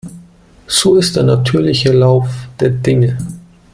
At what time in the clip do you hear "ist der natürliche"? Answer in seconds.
0.95-1.91